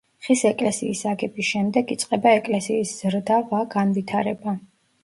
ხის 0.27 0.39
ეკლესიის 0.49 1.03
აგების 1.11 1.49
შემდეგ 1.51 1.93
იწყება 1.99 2.35
ეკლესიის 2.41 2.99
ზრდა 3.05 3.43
ვა 3.53 3.65
განვითარება. 3.79 4.61